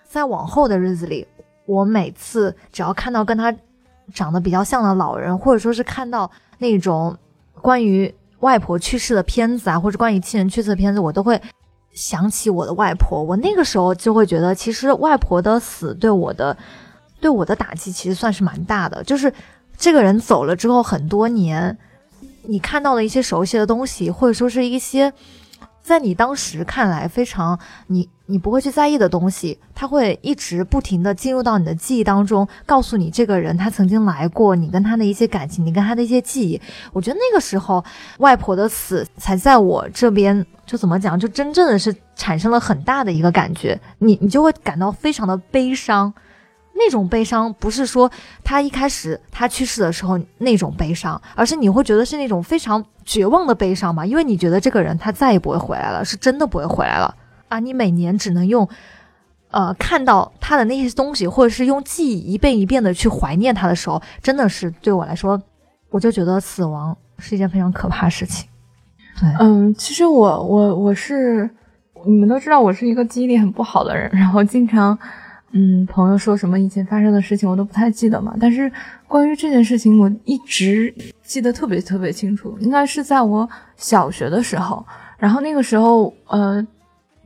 [0.07, 1.27] 在往后的日子里，
[1.67, 3.55] 我每次只要看到跟他
[4.13, 7.15] 长得比较像的老人，或者说是看到那种
[7.61, 11.39] 关于外婆去世的片子啊，或者关于亲人去世的片子，我都会
[11.99, 13.21] 想起我的外婆。
[13.21, 16.55] 我那个时候就会觉得，其实外婆的死对我的
[17.19, 19.03] 对我的打击其实算是蛮大的。
[19.03, 19.33] 就是
[19.77, 21.77] 这个人走了之后很多年，
[22.43, 25.11] 你看到了一些熟悉的东西，或者说是一些
[25.81, 36.61] 在你当时看来非常你你不会去在意的东西，它会一直不停的进入到你的记忆当中，告诉你这个人他曾经来过，你跟他的一些感情，你跟他的一些记忆。
[36.93, 37.83] 我觉得那个时候，
[38.19, 46.13] 外婆的死才在我这边，就怎么讲，就真正的是产生了很大的一个感觉，你你就会感到非常的悲伤。
[46.79, 48.09] 那种悲伤不是说
[48.43, 57.13] 他一开始他去世的时候那种悲伤，而是你会觉得是那种非常绝望的悲伤嘛，因为你觉得这个人他再也不会回来了，是真的不会回来了
[57.49, 57.59] 啊！
[57.59, 58.67] 你每年只能用，
[59.51, 65.41] 呃，看到他的那些东西，或者是用记忆一遍一遍的去怀念他的时候，真的是对我来说，
[65.89, 68.47] 我就觉得死亡是一件非常可怕的事情。
[69.19, 71.49] 对，嗯，其实我我我是，
[72.05, 74.97] 你们都知道我是一个记忆力很不好的人，然后经常，
[75.51, 78.35] 嗯，朋友说什么以前发生的事情我都不太记得嘛。
[78.39, 78.71] 但是
[79.07, 84.85] 关于这件事情，我一直记得特别特别清楚，应该是在我小学的时候，
[85.17, 86.65] 然后那个时候，呃，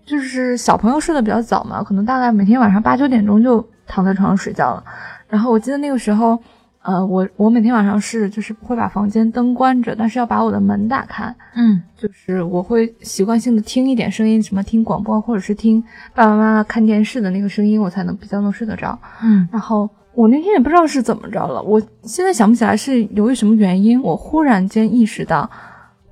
[0.06, 4.84] 就是小朋友睡得比较早嘛，可能大概每天晚上八九点钟就躺在床上睡觉了。
[5.28, 6.42] 然后我记得那个时候，
[6.84, 11.34] 呃，我我每天晚上是就是会把房间灯关着，但是要把我的门打开。
[11.56, 15.82] 嗯就是我会习惯性的听一点声音，什么听广播或者是听
[16.13, 19.00] 爸爸妈妈看电视的那个声音，我才能比较能睡得着。
[19.24, 25.50] 嗯然后我那天也不知道是怎么着了，我现在想不起来是由于什么原因，我忽然间意识到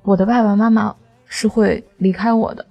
[0.02, 0.94] 我的爸爸妈妈
[1.26, 2.64] 是会离开我的，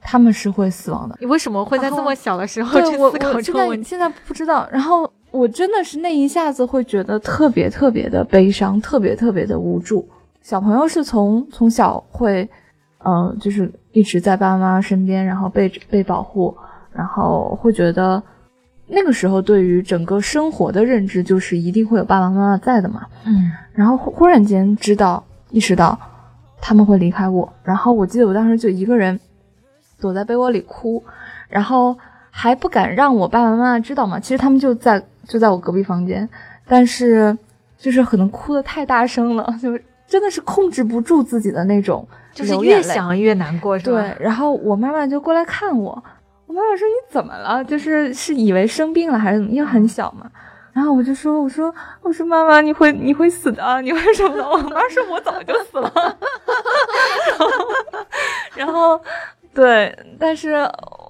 [0.00, 1.16] 他们是会死亡的。
[1.20, 3.88] 你为什么会在这么小的时候去思考这个问题？
[3.88, 10.06] 现在不知道，然后我真的是那一下子会觉得特别特别的悲伤，特别特别的无助。
[10.40, 12.48] 小朋友是从从小会，
[13.04, 16.56] 嗯、就是一直在爸爸妈妈身边，然后被被保护，
[16.92, 18.22] 然后会觉得
[18.86, 23.06] 那个时候对于整个生活的认知就是一定会有爸爸妈妈在的嘛。
[23.26, 25.96] 嗯然后忽忽然间知道意识到
[26.60, 29.20] 他们会离开我，然后我记得我当时就一个人
[30.00, 31.02] 躲在被窝里哭，
[31.48, 31.96] 然后
[32.30, 36.28] 还不敢让我爸爸妈妈知道嘛，其实他们就在就在我隔壁房间，
[36.66, 37.36] 但是
[37.76, 44.00] 就是可能哭的太大声了，就真的是控制不住自己的那种就是越想越难过，是吧？
[44.00, 46.02] 对，然后我妈妈就过来看我，
[46.46, 47.62] 我妈妈说你怎么了？
[47.62, 49.52] 就是是以为生病了还是怎么？
[49.52, 50.26] 因为很小嘛。
[50.72, 54.48] 然后我就说，我说，我说妈妈，你会你会死的，你会什么的？
[54.48, 55.92] 我妈说，我早就死了。
[58.54, 59.00] 然后，
[59.58, 60.54] 对，但是，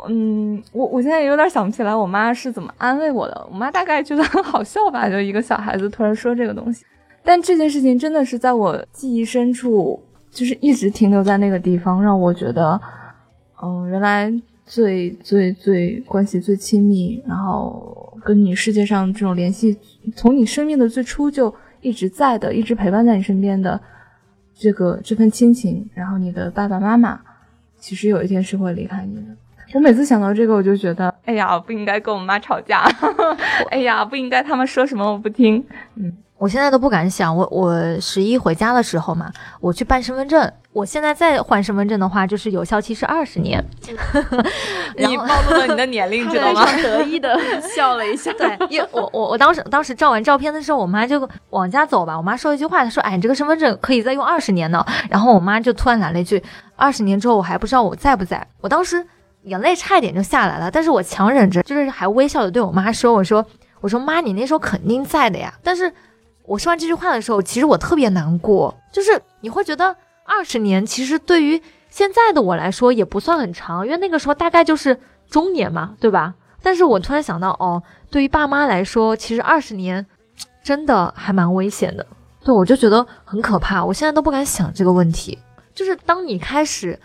[0.08, 3.46] 嗯，我我现在有点想不起来我妈是怎么安慰我的。
[3.50, 6.82] 我妈大概觉得很好笑吧，就一个小孩子突然说这个东西。
[7.22, 12.80] 但这件事情真的是在我记忆深处，就是一直停留在那个地方，让我觉得，
[13.62, 14.32] 嗯，原来
[14.64, 19.76] 最最最关系最亲密，然后跟你世界上这种联系，
[20.16, 23.78] 从你生命的最初就一直在的，一直陪伴在你身边的
[24.54, 27.20] 这个这份亲情，然后你的爸爸妈妈，
[27.78, 29.22] 其实有一天是会离开你的。
[29.74, 32.84] 我每次想到这个，我就觉得，哎呀，不应该跟我妈吵架，
[33.70, 35.62] 哎呀，不应该他们说什么我不听，
[35.96, 43.62] 嗯我现在都不敢想，我我十一回家的时候嘛，我去办身份证，我现在再换身份证的话，就是有效期是二十年。
[44.96, 46.64] 你暴露了你的年龄， 知道吗？
[46.80, 47.36] 得意的
[47.74, 48.32] 笑了一下。
[48.34, 56.40] 对，因为我我我当时当时照完照片的时候，我妈就往家走吧，我妈说一句话，她说：“哎，你这个身份证可以再用二十年呢。”然后我妈就突然来了一句
[56.76, 59.04] ：“二十年之后我还不知道我在不在。”我当时
[59.42, 63.44] 眼泪差一点就下来了，但是我强忍着，就是还微笑的对我妈说：“我说
[63.80, 65.92] 我说妈，你那时候肯定在的呀。”但是
[66.44, 69.94] 我说完这句话的时候，其实我特别难过，就是你会觉得
[70.28, 76.34] 二十年其实对于现在的我来说也不算很长，因为那个时候大概就是中年嘛，对吧？
[76.62, 80.04] 但是我突然想到，哦，对于爸妈来说，其实二十年
[80.62, 82.06] 真的还蛮危险的。
[82.44, 85.38] 对，我就觉得很可怕，我现在都不敢想这个问题。
[85.74, 86.98] 就是当你开始，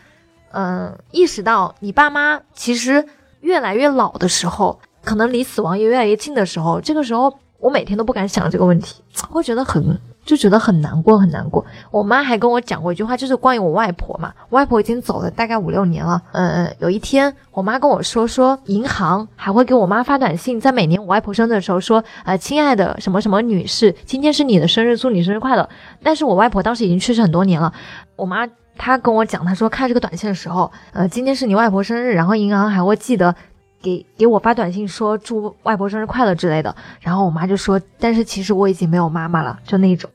[0.51, 3.05] 嗯、意识到你爸妈其实
[3.41, 11.65] 越来越老的时候，可能离死亡也越来越近的时候，这个时候我每天都不敢想这个问题，会觉得很就觉得很难过，很难过。
[11.91, 14.33] 我妈还跟我讲过一句话，就是关于我外婆嘛。
[14.49, 16.21] 外婆已经走了大概五六年了。
[16.31, 25.67] 嗯，有一天我妈跟我说，说银行还会给我妈发短信，在每年我外婆生日的时候说，呃，亲爱的什么什么女士，今天是你的生日，祝你生日快乐。
[26.01, 27.73] 但是我外婆当时已经去世很多年了，
[28.15, 33.35] 我妈她跟我讲，她说看这个短信的时候，呃，今天是你外婆生日，然后银行还会记得。
[33.83, 40.09] 给给我发短信说祝外婆生日快乐之类的，然后我妈就说，但是其实我已经没有妈妈了，就那种，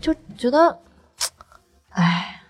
[0.00, 0.78] 就觉得，
[1.90, 2.40] 唉，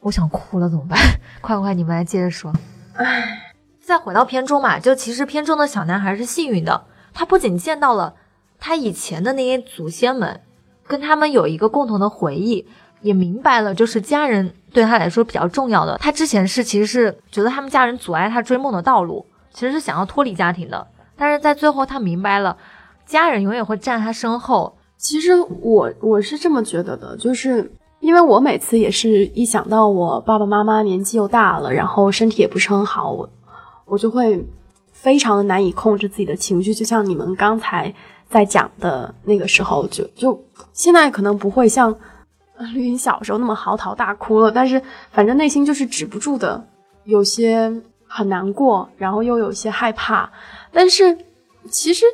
[0.00, 0.98] 我想哭了，怎么办？
[1.40, 2.52] 快快，你们来接着说。
[2.96, 8.14] 唉，再回到片中嘛，就其实片中的小男孩是幸运的，他不仅见到了
[8.60, 10.42] 他以前的那些祖先们，
[10.86, 12.68] 跟他们有一个共同的回忆，
[13.00, 15.96] 也明白了就是家人对他来说比较重要的。
[15.98, 20.86] 他之前是其实是觉得他们家人阻碍他追梦的道路，其实是想要脱离家庭的，
[21.16, 22.54] 但是在最后他明白了，
[23.06, 24.76] 家人永远会站他身后。
[24.98, 33.28] 其实我我是这么觉得的，就是因为我每次也是一想到我爸爸妈妈年纪又大了，然后身体也不是很好，我
[33.84, 34.44] 我就会
[34.92, 37.94] 非常的难以控制自己的情绪，就像你们刚才
[38.28, 41.94] 在讲的那个时候，就 就现在可能不会像
[42.72, 46.66] 绿茵小时候那么嚎啕大哭了，但是反正内心就是止不住的，
[47.04, 47.70] 有些
[48.16, 50.30] 很难过，然后又有些害怕，
[50.72, 51.18] 但是
[51.68, 52.04] 其实。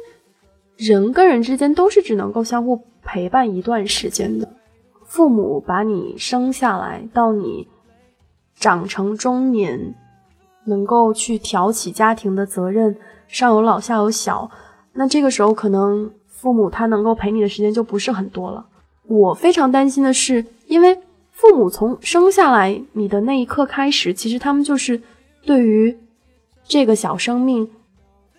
[0.82, 4.48] 人跟人之间都是只能够相互陪伴一段时间的。
[5.04, 7.68] 父母把你生下来，到你
[8.54, 9.94] 长成中年，
[10.64, 12.96] 能够去挑起家庭的责任，
[13.28, 14.50] 上有老下有小，
[14.94, 18.64] 那这个时候可能父母他能够陪你的时间就不是很多了。
[19.06, 20.98] 我非常担心的是，因为
[21.30, 24.98] 父母从生下来你的那一刻开始，其实他们就是
[25.42, 25.98] 对于
[26.64, 27.70] 这个小生命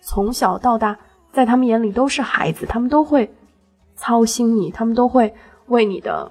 [0.00, 0.98] 从小到大。
[1.32, 3.34] 在他们眼里都是孩子，他们都会
[3.96, 5.34] 操心你，他们都会
[5.68, 6.30] 为你的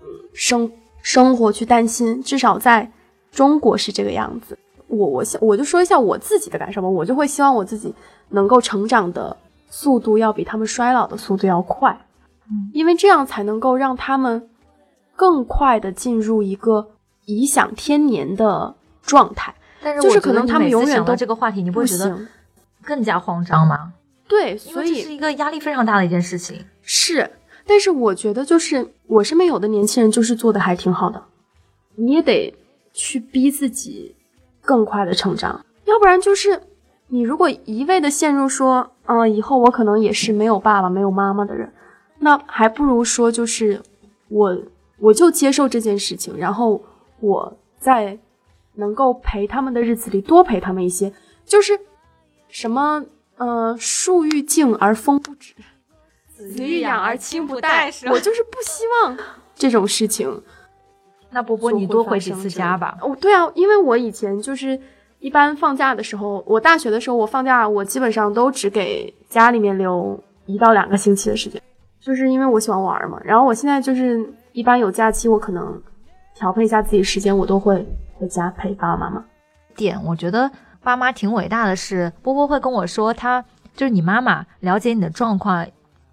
[0.00, 2.22] 嗯生生活去担心。
[2.22, 2.90] 至少在
[3.30, 4.58] 中国是这个样子。
[4.86, 7.94] 我我我就说一下我自己的感受吧，我就会希望我自己
[8.30, 9.36] 能够成长的
[9.68, 11.92] 速度要比他们衰老的速度要快，
[12.50, 14.48] 嗯，因为这样才能够让他们
[15.14, 16.88] 更快的进入一个
[17.26, 19.54] 颐享天年的状态。
[19.82, 22.18] 但是就是可能他们永远都这个话题，你不会觉得。
[22.84, 23.92] 更加慌张吗？
[24.26, 26.64] 对，因所以是一个压力非常大的一件事情。
[26.80, 27.30] 是，
[27.66, 31.22] 但是我觉得就是我身边有的年轻人就是做的还挺好的，
[31.96, 32.54] 你也得
[32.94, 34.14] 去逼自己
[34.62, 36.62] 更快的成长，要不然就是
[37.08, 41.70] 你如果一味的陷入说，嗯、以后我可能也是没有爸爸没有妈妈的人，
[42.20, 43.82] 那还不如说就是
[44.28, 44.56] 我
[44.98, 46.82] 我就接受这件事情，然后
[47.20, 48.18] 我在
[48.78, 51.12] 能够陪他们的日子里多陪他们一些，
[51.44, 51.78] 就是
[52.48, 53.04] 什么
[53.36, 55.52] 呃树欲静而风不止。
[56.26, 59.18] 子欲养而亲不待，是我就是不希望
[59.54, 60.42] 这种事情。
[61.30, 62.96] 那波波，你多回几次家吧。
[63.02, 64.80] 哦，对啊，因为我以前就是
[65.18, 71.60] 一般放假的时候，我大学的时候我放假，我基本上都只给家里面留一到两个星期的时间，
[72.00, 73.20] 就是因为我喜欢玩嘛。
[73.24, 75.82] 然后我现在就是一般有假期，我可能
[76.34, 77.84] 调配一下自己时间，我都会
[78.18, 79.24] 回家陪爸爸妈妈。
[79.76, 80.50] 点，我觉得
[80.82, 85.66] 爸妈挺伟大的是，波波会跟我说，他就是你妈妈了解你的状况，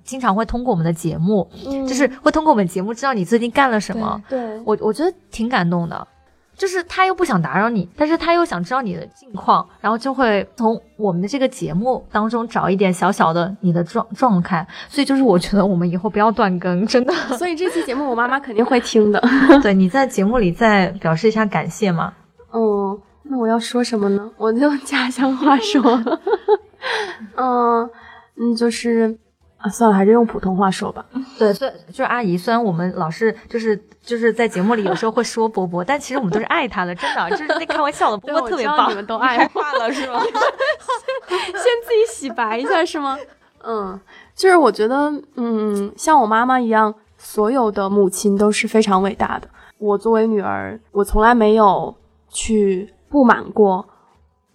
[0.04, 4.22] 经常会通过我们的节目，嗯就是会通过我们节目知道你最近干了什么。
[4.30, 6.08] 对，我我觉得挺感动的，
[6.56, 14.66] 就是他又不想打扰你，但是他又想知道你的近况，然后就会从我们的这个节目当中找一点小小的你的状状态。
[14.88, 17.14] 所以就是我觉得我们以后不要断更，真的。
[17.38, 19.22] 所以这期节目我妈妈肯定会听的。
[19.62, 22.14] 对，你在节目里再表示一下感谢嘛。
[22.54, 24.32] 嗯，那我要说什么呢？
[24.38, 25.82] 我就用家乡话说。
[27.36, 27.90] 嗯
[28.38, 29.18] 嗯，就是
[29.58, 31.06] 啊，算了，还是用普通话说吧。
[31.40, 38.92] 对，虽就是阿姨，虽然我们老是就是就是在节目里有时候会说波波，但其实我们都是爱她的，真的就是那开玩笑的，波波特别棒。
[38.92, 40.22] 你们都爱 化了是吗？
[41.28, 43.18] 先自己洗白一下是吗？
[43.64, 44.00] 嗯，
[44.36, 49.48] 就是我觉得，嗯，像我妈妈一样，所有的母亲都是非常伟大的。
[49.80, 51.96] 我作为女儿，我从来没有
[52.30, 53.86] 去不满过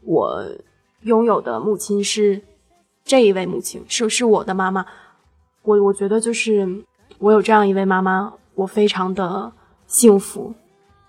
[0.03, 0.45] 我
[1.03, 2.41] 拥有的母亲是
[3.11, 4.87] 这一位母亲，是是我的妈妈。
[5.62, 6.85] 我我觉得就是
[7.18, 9.51] 我有这样一位妈妈，我非常的
[9.88, 10.55] 幸福，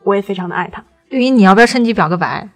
[0.04, 0.84] 我也非常的爱她。
[1.12, 2.50] 对于，你要不要趁机表个白？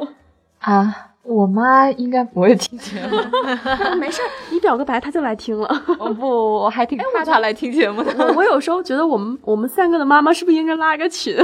[0.60, 3.16] 啊，我妈应该不会听节目，
[4.00, 5.68] 没事儿，你表个白，她就来听了。
[5.98, 8.10] 我不，我还挺怕她来听节目的。
[8.16, 11.36] 我我有时候觉得我们我们三个的妈妈是不是应该拉个群？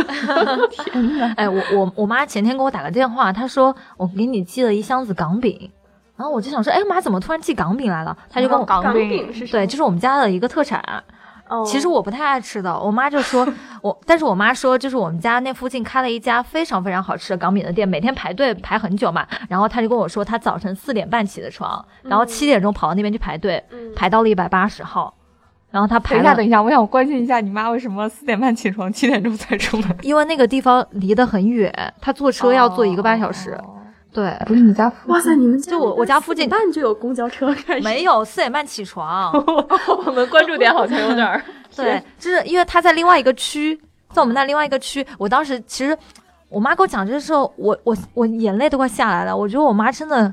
[1.37, 5.71] 哎，我我我妈前天给我打个电话，她说我给你寄了一箱子港饼，
[6.17, 8.17] 然后我就想说，哎妈，怎么突然寄港饼来了？
[8.31, 10.81] 她就跟我港饼对，这是我们家的一个特产。
[11.47, 13.47] 哦其实我不太爱吃的，我妈就说
[13.83, 19.27] 我，但是我妈说，就是我们家那附近开了一家非常非常好吃的港饼的店，每天排队排很久嘛。
[19.47, 23.63] 然后她就跟我说，她早晨四点半起的床，然后七点钟跑到那边去排队，
[23.95, 25.13] 排到了一百八十号。
[25.71, 29.97] 然后她排等一下，了等，一下，我想关心一下你妈为什么四点半起床，七点钟才出门？
[30.01, 33.59] 因为那个地方离得很远，她坐车要坐一个半小时。
[34.15, 39.33] 对，不是你家附哇塞，你们家就我我家附近半就有公交车开始，没有四点半起床。
[40.07, 41.43] 我们关注点好像有点儿。
[41.75, 43.77] 对，就是因为他在另外一个区，
[44.13, 45.05] 在我们那另外一个区。
[45.19, 45.99] 我当时其实
[46.49, 49.37] 我妈给我讲这个时候，我我我眼泪都快下来了。
[49.37, 50.33] 我觉得我妈真的，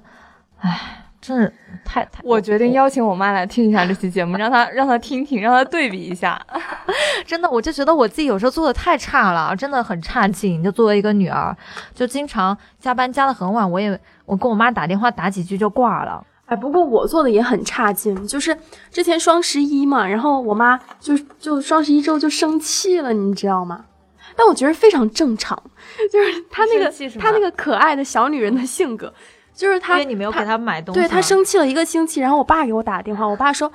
[0.60, 1.54] 唉，真是
[1.86, 2.22] 太太……
[2.24, 6.42] 我决定邀请我妈来听一下这期节目， 让她让她听听，让她对比一下。
[7.26, 10.64] 真的，我就觉得我自己有时候做的太差了，真的很差劲。
[10.64, 11.56] 就作为一个女儿，
[11.94, 16.26] 就经常加班加的很晚，我也我跟我妈打电话打几句就挂了。
[16.48, 18.58] 哎，不过我做的也很差劲，就是
[18.90, 23.86] 之前双十一嘛，然后我妈就就双十一之后就生气了，你知道吗？
[24.36, 25.62] 但我觉得非常正常，
[26.12, 29.14] 就是她那个她那个可爱的小女人的性格，
[29.54, 33.72] 就是他因为你没有给她她买东西嘛，对他生气了一个星期，然后我爸给我打电话，我爸说：“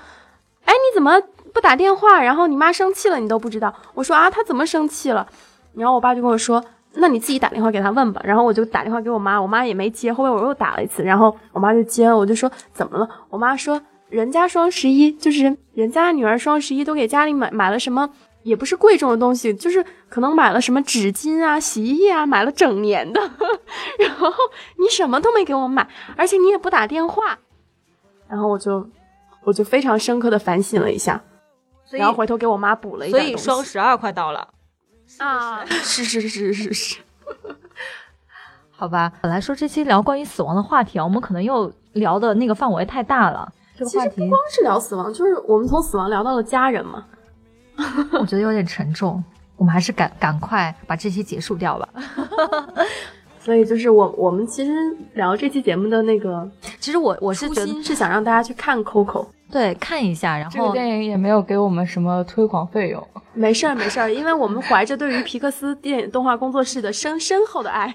[0.65, 1.21] 哎，你怎么
[1.53, 2.23] 不打电话？
[2.23, 5.27] 然后你妈生气了，你都不知道。”我说：“啊，她怎么生气了？”
[5.75, 10.13] 然后我爸就跟我说：“那你自己打电话给他问吧。”然后我就打电话给我妈，我妈也没接。
[10.13, 18.11] 后面我又打了一次，然后我妈就接了，我就说：“怎么了？”我妈说：“人家双十一就是人家女儿双十一都给家里买买了什么。”
[18.47, 23.21] 也不是贵重的东西，就是可能买了什么纸巾啊、洗衣液啊，买了整年的，
[23.99, 24.31] 然后
[24.79, 27.37] 你什么都没给我买，而且你也不打电话，
[28.29, 28.89] 然后我就
[29.43, 31.21] 我就非常深刻的反省了一下，
[31.91, 34.49] 然后回头给我妈补了一所以点东西双十二快到了。
[35.19, 37.01] 啊，是 是是是是是，
[38.71, 43.53] 好吧，本来说这期聊关于死亡的话题啊，我们可能又聊的那个范围太大了。
[43.77, 47.05] 这个话题光是聊死亡，就是我们从死亡聊到了家人嘛。
[48.21, 49.23] 我觉得有点沉重，
[49.57, 51.89] 我们还是赶赶快把这期结束掉吧。
[53.39, 54.73] 所以就是我我们其实
[55.15, 56.49] 聊这期节目的那个
[56.81, 63.07] 其实我我是初觉得，心是想让大家去看 Coco，对，看一下，然后这个电影也没有给我们什么推广费用。
[63.35, 67.95] 没事儿没事儿，因为我们怀着对于皮克斯电影动画工作室的深深厚的爱。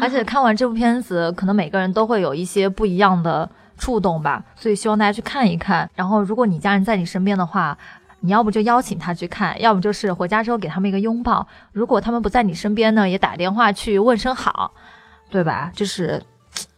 [0.00, 5.88] 而且看完这部片子，可能每个人都会有一些不一样的触动吧，所以希望大家去看一看。
[5.94, 7.76] 然后，如果你家人在你身边的话，
[8.20, 11.46] 你要不就邀请他去看，要不就是回家之后给他们一个拥抱。
[11.72, 14.72] 如果他们不在你身边呢，也打电话去问声好，
[15.30, 15.70] 对吧？
[15.74, 16.22] 就是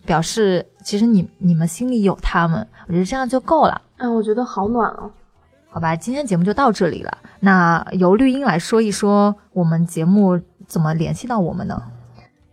[0.04, 3.80] 表示其实你你们心里有他们，我觉得这样就够了。
[3.96, 5.10] 哎，我觉得好暖哦。
[5.70, 7.18] 好吧，今天节目就到这里了。
[7.40, 11.80] 那由绿茵来说一说我们节目怎么联系到我们呢？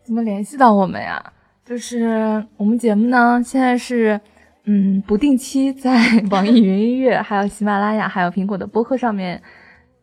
[0.03, 1.21] 怎么联系到我们呀？
[1.65, 4.21] 就是我们节目呢，现在是
[4.69, 5.97] 嗯不定期在
[6.29, 9.41] 网易云音乐、还有喜马拉雅、还有苹果的播客上面，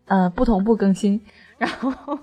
[0.06, 1.20] 呃不同步更新。
[1.58, 2.18] 然后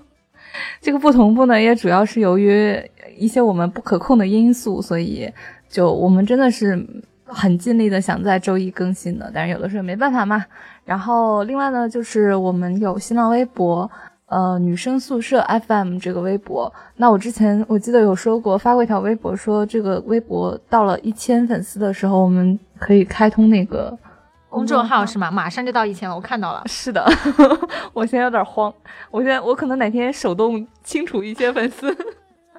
[0.80, 2.76] 这个不同步呢，也主要是由于
[3.16, 5.32] 一些我们不可控的因素，所以
[5.68, 6.84] 就我们真的是
[7.24, 10.44] 很尽力的想在周一更新的，但是有的时候没办法嘛。
[10.84, 13.88] 然后另外呢，就是我们有新浪微博，
[14.32, 16.72] 呃，女生宿舍 FM 这个微博。
[16.96, 23.94] 那我之前我记得有说过，发过一条微博，说这个微博到了一千粉丝的时候，我们可以开通那个
[24.48, 25.30] 公众号是吗？
[25.30, 26.62] 马上就到一千了，我看到了。
[26.64, 27.06] 是的，
[27.92, 28.72] 我现在有点慌，
[29.10, 31.94] 我现在我可能哪天手动清除一些粉丝。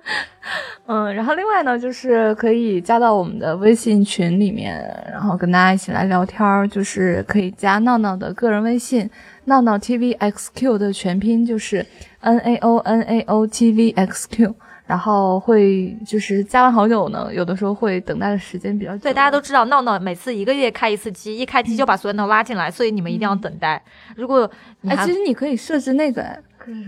[0.85, 6.67] 嗯，然后另外呢，就是可以加到我们的微信群里面，然后跟大家一起来聊天儿。
[6.67, 9.09] 就是可以加闹闹的个人微信，
[9.45, 11.85] 闹闹 tvxq 的全拼就是
[12.19, 14.53] n a o n a o t v x q。
[14.85, 19.03] 然后会就是加完好友呢，有的时候会等待的时间比较久。
[19.03, 23.81] 对，大家都知道闹闹每次一个月开一次机，一开机就把所有人都拉进来，所以你们一定要等待。
[24.17, 24.47] 如果
[24.85, 26.37] 哎，其实你可以设置那个，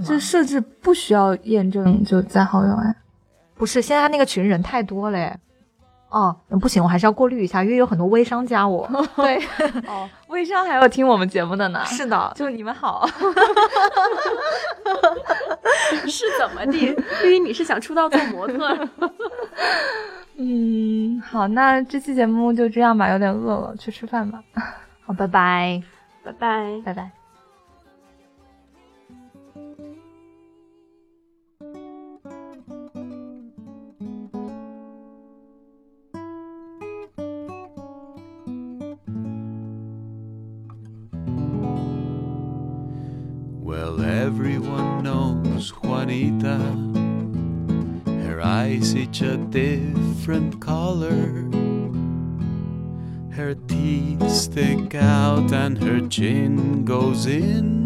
[0.05, 2.93] 就设置不需要验证就加好友哎。
[3.56, 5.38] 不是，现在那个群人太多了，
[6.10, 8.88] 哦，不行，我还是要过滤一下，因为有很多微商加我。
[9.18, 9.38] 对，
[9.88, 11.84] 哦， 微商还有听我们节目的呢。
[11.86, 13.08] 是的，就你们好。
[16.08, 16.95] 是怎么地？
[17.24, 18.88] 绿茵，你是想出道做模特？
[20.38, 24.43] 嗯，好，那这期节目就这样吧，有点饿了，去吃饭吧。
[25.06, 25.82] 好，拜拜，
[26.24, 27.25] 拜拜，拜拜。
[44.26, 46.58] Everyone knows Juanita.
[48.26, 51.46] Her eyes each a different color.
[53.30, 57.86] Her teeth stick out and her chin goes in.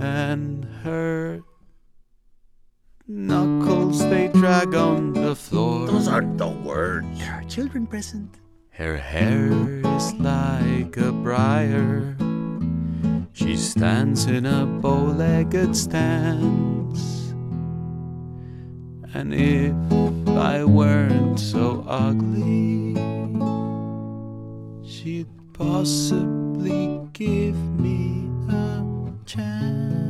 [0.00, 1.42] And her
[3.06, 5.86] knuckles they drag on the floor.
[5.86, 7.06] Those aren't the words.
[7.20, 8.40] There are children present.
[8.70, 9.52] Her hair
[9.96, 12.16] is like a briar.
[13.82, 17.34] Stands in a bow legged stance.
[19.12, 19.74] And if
[20.28, 22.94] I weren't so ugly,
[24.88, 28.84] she'd possibly give me a
[29.26, 30.01] chance.